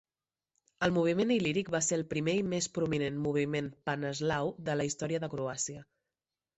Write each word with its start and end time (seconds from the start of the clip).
El 0.87 0.93
moviment 0.95 1.33
il·líric 1.35 1.69
va 1.75 1.83
ser 1.89 1.99
el 2.01 2.05
primer 2.15 2.35
i 2.41 2.47
més 2.55 2.71
prominent 2.79 3.23
moviment 3.29 3.71
paneslau 3.93 4.53
de 4.71 4.81
la 4.83 4.93
història 4.93 5.25
de 5.27 5.35
Croàcia. 5.39 5.91